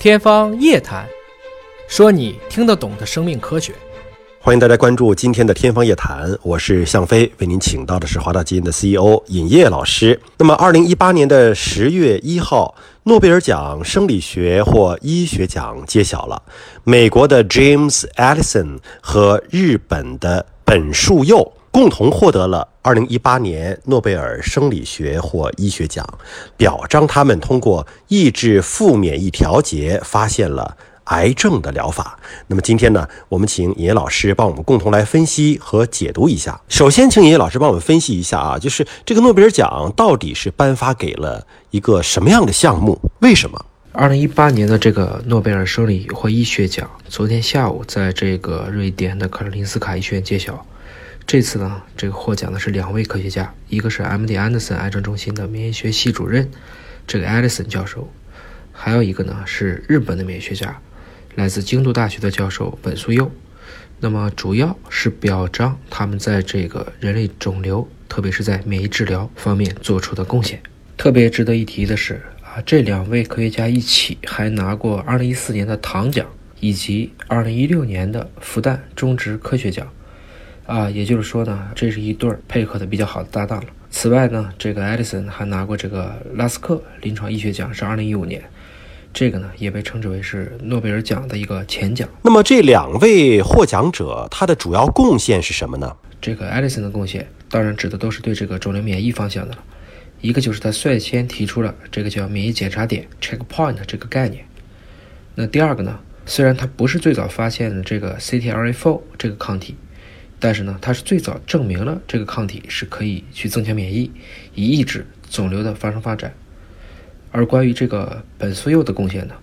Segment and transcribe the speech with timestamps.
[0.00, 1.04] 天方夜谭，
[1.88, 3.74] 说你听得懂的生命科学。
[4.38, 10.20] 欢迎大家关注今天的天方夜谭，我是向飞，为您请到的是华大基因的 CEO 尹烨老师。
[10.36, 16.40] 那么，二零一八年的十月一号，诺贝尔奖生理学或医学奖揭晓了，
[16.84, 26.06] 美国的 James Allison 和日本的本树佑共同获得了二零一八年诺贝尔生理学或医学奖，
[26.56, 30.76] 表彰他们通过抑制负免疫调节发现了。
[31.08, 32.18] 癌症的疗法。
[32.48, 36.60] 那么今天呢，我们请尹烨老师帮我们共同来分析和解读一下。
[36.68, 43.00] 首先，请尹烨老师帮我们分析一下啊，就是这个诺贝尔奖到底是颁发给了一个什么样的项目？
[43.20, 43.64] 为什么？
[43.92, 50.62] 二零一八年的这个诺贝尔生理或医学奖，昨天下午在这个瑞典的卡罗林斯卡医学院揭晓。
[51.28, 54.34] 这次呢，这个获奖的是两位科学家，一个是 M.D.
[54.34, 56.50] 安德森癌症中心的免疫学系主任
[57.06, 58.10] 这个艾利森教授，
[58.72, 60.80] 还有一个呢是日本的免疫学家。
[61.34, 63.30] 来自京都大学的教授本素佑，
[64.00, 70.62] 那么主要是表彰他们在这个人类肿瘤，特别是在免疫治疗方面做出的贡献。
[70.96, 76.26] 特别值得一提的是啊，这两位科学家一起还拿过2014年的唐奖
[76.58, 79.86] 以及2016年的复旦中职科学奖，
[80.68, 83.70] 啊，也就是说呢，这是一对配合的比较好的搭档了。
[83.90, 88.42] 此外呢，这个 Edison 还拿过这个拉斯克临床医学奖，是2015年。
[89.14, 92.06] 这个呢，也被称之为是诺贝尔奖的一个前奖。
[92.20, 95.90] 那么这两位获奖者，他的主要贡献是什么呢？
[96.20, 99.64] 这个 Edison 的贡献，当然指的都是对这个肿瘤免疫方向的了。
[100.20, 104.44] 一个就是他率先提出了这个叫免疫检查点 （checkpoint） 这个概念。
[105.34, 109.74] 那第二个呢，虽然他不是最早发现的这个 CTLA4 这个抗体，
[110.40, 114.10] 但是呢，它是最早证明了这个抗体是可以去增强免疫，
[114.54, 116.32] 以抑制肿瘤的发生发展。
[117.30, 119.34] 而关于这个本素佑的贡献呢，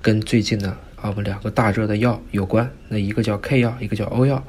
[0.00, 2.70] 跟最近的啊我们两个大热的药有关。
[2.88, 4.44] 那一个叫 K 药，一个叫 O 药，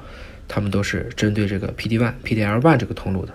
[0.48, 3.34] 他们都是针对这个 PD-1、PDL-1 这个通路的。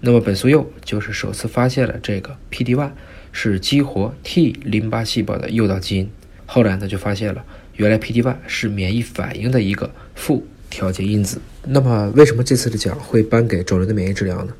[0.00, 2.90] 那么本素佑就是首次发现了这个 PD-1
[3.30, 6.10] 是激活 T 淋巴细胞的诱导基因。
[6.44, 7.44] 后来呢就发现了，
[7.76, 11.38] 原来 PD-1 是免疫反应的一个负调节因子。
[11.66, 14.54] 那么为什么这次的奖会颁给肿瘤的免疫治疗呢？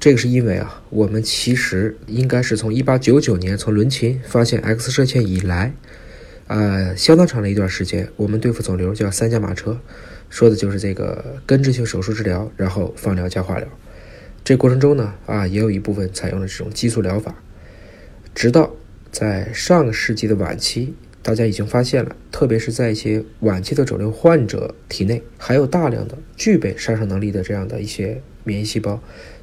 [0.00, 5.72] 这个是因为啊，我们其实应该是从一八九九年从伦琴发现 X 射线以来，
[6.48, 9.78] 呃，相当长的一段时间，我们对付肿瘤叫三驾马车，
[10.28, 13.68] 说的就是这个根治性手术治疗，然后放疗加化疗。
[14.44, 17.34] 这过程中呢，啊，也有一部分采用了这种激素疗法。
[18.34, 18.70] 直到
[19.10, 20.94] 在上个世纪的晚期，
[21.28, 28.98] 大家已经发现了，特别是在一些晚期的肿瘤患者体内，还有大量的具备杀伤能力的这样的一些免疫细胞。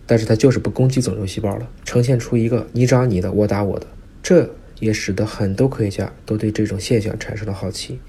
[0.07, 3.85] 但是它就是不攻击肿瘤细胞了，呈现出一个你扎你的，我打我的，
[4.23, 7.99] 这也使得很多科学家都对这种现象产生了好奇。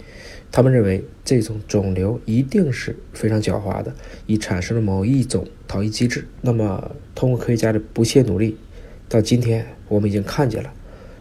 [0.51, 3.95] 他们认为这种肿瘤一定是非常狡猾的，
[4.25, 6.27] 已产生了某一种逃逸机制。
[6.41, 8.57] 那么，通过科学家的不懈努力，
[9.07, 10.73] 到今天我们已经看见了，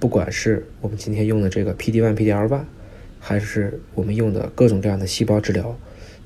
[0.05, 2.61] 不管是我们今天用的这个 PD-1、PD-L1，
[3.19, 5.75] 还是我们用的各种各样的细胞治疗，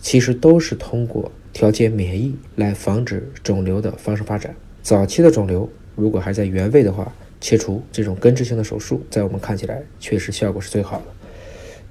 [0.01, 1.31] 其实都是通过。
[1.53, 4.53] 调节免疫来防止肿瘤的发生发展。
[4.81, 11.05] 早期的肿瘤如果还在原位的话，切除这种根治性的手术，在我们看起来确实效果是最好的。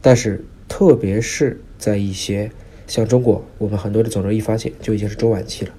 [0.03, 2.50] 但是，特别是在一些
[2.87, 5.72] 像中国，我们很多的肿瘤一发现就已经是中晚期了。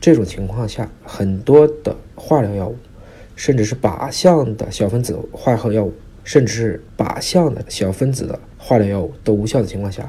[0.00, 2.76] 这种情况下，很多的化疗药物，
[3.42, 5.92] 甚至是靶向的小分子化合药物，
[6.22, 10.08] 甚至是靶向的小分子的化疗药物都无效的情况下，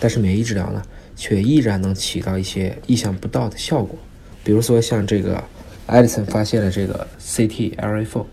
[0.00, 0.82] 但是免疫治疗呢？
[1.14, 3.98] 却依然能起到一些意想不到的效果，
[4.42, 5.44] 比如说像这个
[5.84, 8.24] 艾利森发现了这个 CTLA4，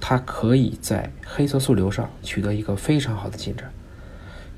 [0.00, 3.70] 它可以在黑色素瘤上取得一个非常好的进展。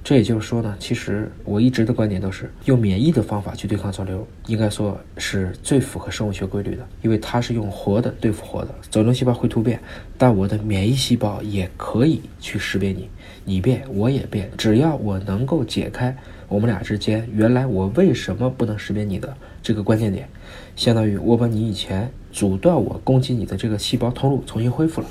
[0.08, 8.74] 这也就是说呢，其实我一直的观点都是用免疫的方法去对抗肿瘤，应该说是最符合生物学规律的，因为它是用活的对付活的。
[8.91, 9.78] 肿瘤细胞会突变，
[10.16, 13.10] 但我的免疫细胞也可以去识别你，
[13.44, 16.16] 你变我也变，只要我能够解开。
[16.49, 20.26] 我们俩之间，原来我为什么不能识别你的这个关键点，
[20.75, 25.06] 相当于我把你以前阻断我攻击你的这个细胞通路重新恢复了。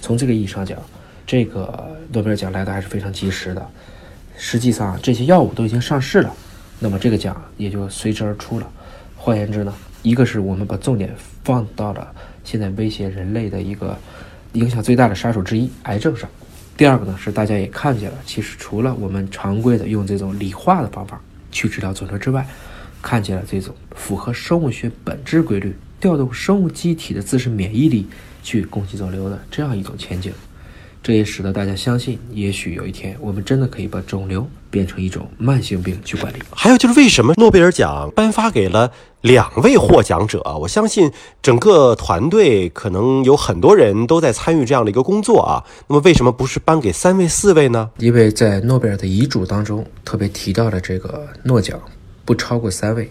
[0.00, 0.76] 从这个意义上讲，
[1.24, 3.64] 这个诺贝尔奖来的还是非常及时的。
[4.36, 6.34] 实际上，这些药物都已经上市了，
[6.78, 8.68] 那么这个奖也就随之而出了。
[9.16, 11.14] 换言之呢，一个是我们把重点
[11.44, 12.12] 放到了
[12.44, 13.96] 现在威胁人类的一个
[14.54, 16.28] 影响最大的杀手之一——癌症上。
[16.76, 21.20] 第二个呢，是大家也看见了，其实除了我们常规的用这种理化的方法
[21.52, 22.44] 去治疗肿瘤之外，
[23.00, 28.06] 看见了这种符合生物学本质规律、调动生物机体的自身免疫力
[28.42, 30.32] 去攻击肿瘤的这样一种前景。
[31.02, 36.38] 这也使得大家相信，也许有一天我们真的可以把肿瘤变成一种慢性病去管理。
[36.52, 40.40] 还有就是为什么诺贝尔奖颁发给了两位获奖者？
[40.60, 41.10] 我相信
[41.42, 45.64] 整个团队可能有很多人都在参与这样的一个工作啊。
[45.88, 47.90] 那么为什么不是颁给三位、四位呢？
[47.98, 51.80] 因为在诺贝尔的遗嘱当中特别提到了这个诺奖
[52.24, 53.10] 不超过三位。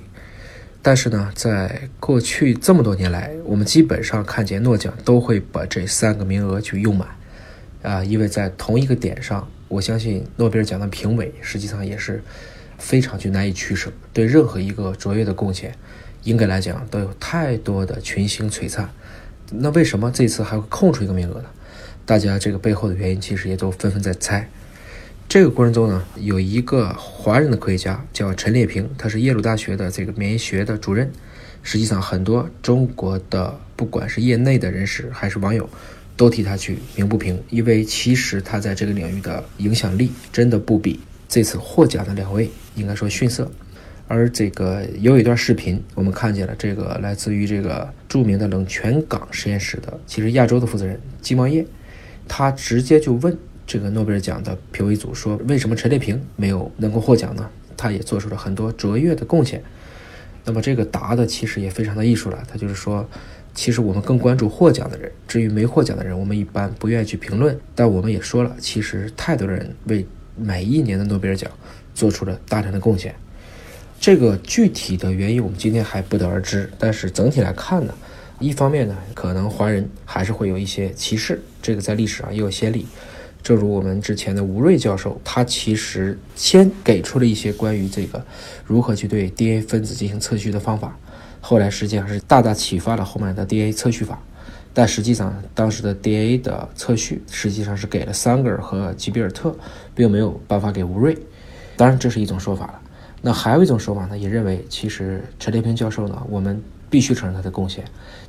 [0.82, 7.08] 但是呢，在过去这么多年来，我们基本上看见诺奖都会把这三个名额去用满，
[7.82, 12.24] 啊，因为在同一个点上，我相信诺贝尔奖的评委实际上也是
[12.78, 15.74] 非常去难以取舍，对任何一个卓越的贡献，
[16.24, 18.90] 应该来讲都有太多的群星璀璨。
[19.52, 21.46] 那为什么这次还会空出一个名额呢？
[22.06, 24.50] 大家这个背后的原因其实也都纷纷在猜。
[25.30, 31.12] 这个过程中呢，有一个华人的科学家叫陈烈平，他是耶鲁大学的这个免疫学的主任。
[31.64, 35.70] 实际上，很多中国的不管是业内的人士还是网友，
[36.16, 43.52] 都替他去鸣不平，因为其实他在这个领域的影响力真的不比这次获奖的两位应该说逊色。
[44.08, 51.66] 而这个有一段视频，我们看见了这个来自于这个著名的冷泉港实验室的，其实亚洲的负责人金茂业，
[52.28, 53.38] 他直接就问。
[53.68, 57.50] 这个诺贝尔奖的评委组说：“为什么陈列平没有能够获奖呢？
[57.78, 59.64] 他也做出了很多卓越的贡献。”
[60.44, 62.44] 那么这个答的其实也非常的艺术了。
[62.52, 63.08] 他就是说，
[63.54, 67.60] 其实我们更关注获奖的人，至于没获奖的人，我们一般不愿意去评论。
[67.76, 70.06] 但我们也说了，其实太多人为
[70.36, 71.52] 每一年的诺贝尔奖
[71.94, 73.14] 做出了大量的贡献。
[74.00, 76.72] 这个具体的原因我们今天还不得而知。
[76.80, 77.94] 但是整体来看呢，
[78.40, 82.88] 一方面呢，可能华人还是会有一些歧视，这个在历史上也有先例。
[83.44, 88.24] 正如我们之前的吴瑞教授，他其实先给出了一些关于这个
[88.66, 90.98] 如何去对 DNA 分子进行测序的方法，
[91.42, 94.18] 后来实际上是大大启发了后面的 DNA 测序法。
[94.74, 99.54] 但实际上，当时的 DNA 的测序实际上是给了桑格尔和吉比尔特，
[99.94, 101.18] 并没有颁发给吴瑞。
[101.76, 102.82] 当然，这是一种说法了。
[103.22, 107.84] 那还有一种说法呢，也认为其实陈列平教授呢，我们必须承认他的贡献，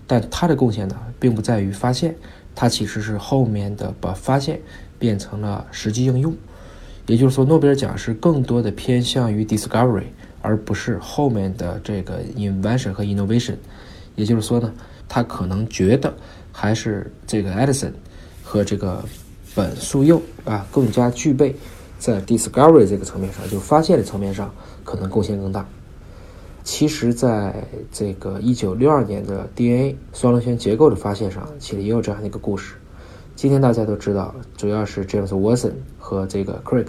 [0.06, 2.16] 但他的贡献呢，并不在于发现，
[2.54, 4.58] 他其实是后面的把发现。
[4.98, 6.32] 变成了实际应用，
[7.08, 10.04] 也就是说，诺贝尔奖是更多的偏向于 discovery，
[10.42, 13.54] 而不是后面的这个 invention 和 innovation。
[14.16, 14.70] 也就是说呢，
[15.08, 16.14] 他可能觉得
[16.52, 17.92] 还是这个 Edison
[18.42, 19.02] 和这个
[19.54, 21.56] 本素佑啊更加具备
[21.98, 24.52] 在 discovery 这个层面上，就发现的层面上
[24.84, 25.66] 可能贡献更大。
[26.64, 32.74] 其实，在这个1962年的 DNA 双螺旋结构的发现上，其实也有这样的一个故事。
[33.34, 36.86] 今天大家都知道，主要是 James Watson 和这个 Crick，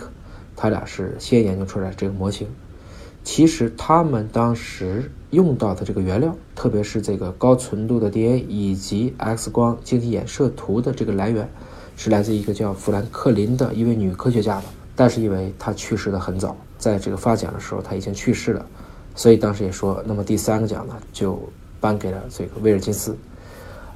[0.55, 2.47] 他俩是先研究出来这个模型。
[3.23, 11.49] 其实他们当时用到的这个原料，特别是这个高纯度的 DNA 以及 X 光晶体衍射图的这个来源，
[11.95, 14.63] 是来自一个叫富兰克林的一位女科学家的。
[14.95, 18.65] 但是因为她去世的很早，在这个发奖的时候她已经去世了，
[19.15, 21.41] 所以当时也说，那么第三个奖呢，就
[21.79, 23.17] 颁给了这个威尔金斯。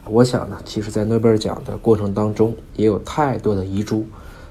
[0.06, 4.06] 我想呢，其实，在诺贝尔奖的过程当中，也有太多的遗珠。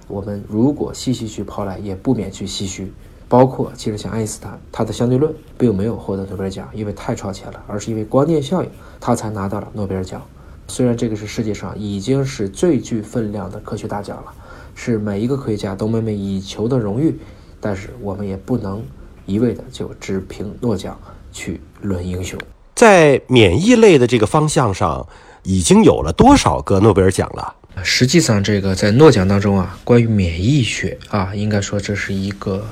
[0.06, 2.92] 我们如果细细去抛来，也不免去唏嘘。
[3.28, 8.70] 包括，其实像爱因斯坦，他的相对论并没有获得诺贝尔奖，因为太超前了，而是因为光电效应，
[9.00, 10.20] 他才拿到了诺贝尔奖。
[10.68, 14.32] 虽然这个是世界上已经是最具分量的科学大奖了，
[14.74, 17.18] 是每一个科学家都梦寐以求的荣誉，
[17.60, 18.82] 但是我们也不能
[19.26, 20.98] 一味的就只凭诺奖
[21.32, 22.38] 去论英雄。
[22.74, 25.06] 在免疫类的这个方向上。
[25.48, 27.54] 已经有了多少个诺贝尔奖了？
[27.84, 32.66] 实际上，这个在诺奖当中啊，关于免疫学啊，应该说这是一个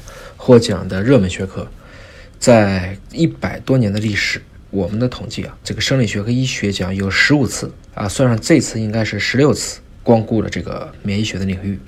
[0.45, 1.67] 获奖的热门学科。
[2.39, 11.79] 在一百多年的历史，我们的统计啊，这个生理学和医学奖有十五次啊，算上这次应该是十六次光顾了这个免疫学的领域，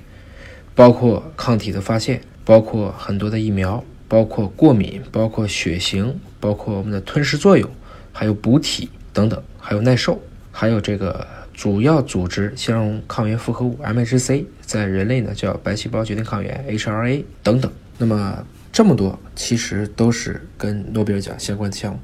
[0.74, 7.68] 包括抗体的发现，包括很多的疫苗，包括过敏，包括血型，包括我们的吞噬作用，
[8.10, 10.18] 还有补体等等，还有耐受。
[10.50, 17.70] 还有这个主要组织相容抗原复合物 MHC，在人类呢叫白细胞决定抗原 HRA 等等。
[17.98, 21.98] 那么这么多，其实都是跟诺贝尔奖相关的项目。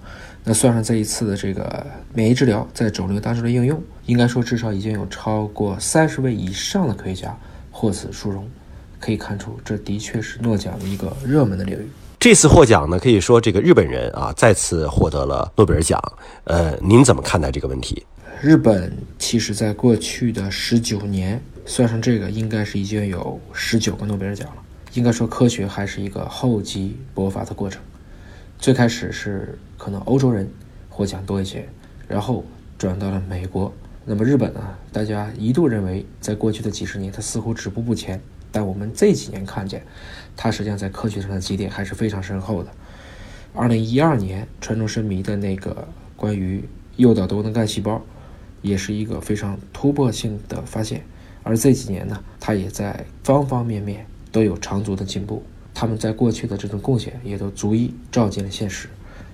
[0.45, 7.37] 那算上这一次的这个免疫治疗在肿瘤当中的应用，应该说至少已经有超过三十位以上的科学家
[7.71, 8.49] 获此殊荣。
[8.99, 11.89] 可以看出，这的确是诺奖的一个热门的领域。
[12.21, 16.01] 这次获奖呢，可以说这个日本人啊再次获得了诺贝尔奖。
[16.45, 18.07] 呃，您怎么看待这个问题？
[18.41, 24.63] 日本其实，在过去的十九年，算上这个，应该是已经有十九个诺贝尔奖了。
[24.95, 27.83] 应该说，科学还是一个厚积薄发的过程。
[28.59, 30.51] 最开始是可能欧洲人
[30.89, 31.67] 获奖多一些，
[32.07, 32.45] 然后
[32.77, 33.73] 转到了美国，
[34.05, 34.61] 那么日本呢，
[34.93, 38.21] 大家一度认为在过去的几十年它似乎止步不前，
[38.53, 39.83] 但我们这几年看见，
[40.37, 42.71] 它实际上在科学上的积淀还是非常深厚的。
[43.55, 48.03] 二零一二年传众生迷的那个关于诱导多能干细胞，
[48.61, 51.03] 也是一个非常突破性的发现。
[51.43, 55.41] 而这几年呢，它也在方方面面都有长足的进步。
[55.75, 58.89] 他们在过去的这种贡献也都逐一照进了现实。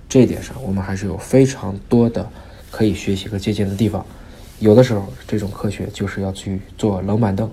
[0.08, 2.28] 这一点上，我们还是有非常多的
[2.70, 4.04] 可以学习和借鉴的地方。
[4.58, 7.50] 有的时候，这种科学就是要去做冷板凳，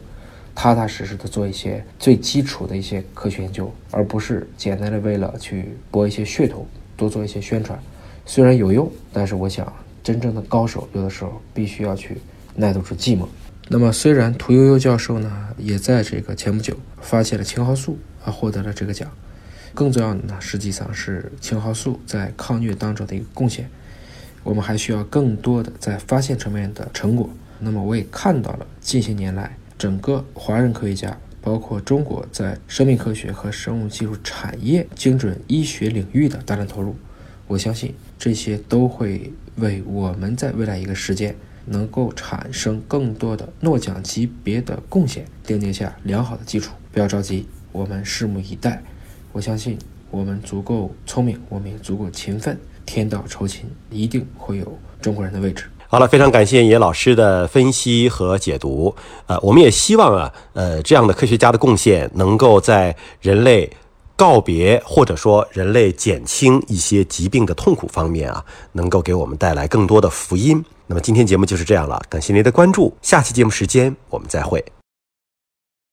[0.53, 7.77] 踏踏实实的做一些最基础的一些科学研究，而不是简单的为了去博一些噱头，多做一些宣传。
[8.25, 9.71] 虽然有用，但是我想，
[10.03, 12.17] 真正的高手有的时候必须要去
[12.55, 13.25] 耐得住寂寞。
[13.67, 19.11] 那么，虽然屠呦呦教授呢，也在这个前不久发现了青蒿素，啊，获得了这个奖。
[19.73, 23.67] 更重要的呢，实际上是青蒿素在抗疟当中的一个贡献。
[24.43, 27.27] 我们还需要更多的在发现层面的成果。
[27.57, 36.95] 那么，我也看到了近些年来整个华人科学家，包括中国在生命科学和生物技术产业、精准医学领域的大量投入。
[37.47, 41.35] 我相信这些都会为我们在未来一个时间。
[41.65, 46.73] 能够产生更多的诺奖级别的贡献，奠定下良好的基础。
[46.91, 48.81] 不要着急，我们拭目以待。
[49.31, 49.77] 我相信
[50.09, 55.65] 我们足够聪明，我们也足够勤奋，天道酬勤，一定会有中国人的位置。
[55.87, 58.95] 好了，非常感谢野老师的分析和解读。
[59.27, 63.69] 呃，我们也希望啊，呃，这样的科学家的贡献能够在人类
[64.15, 70.63] 告别或者说人类减轻一些疾病的痛苦方面啊，能够给我们带来更多的福音。
[70.87, 74.63] 那么今天节目就是这样了，感谢您的关注，下期节目时间我们再会。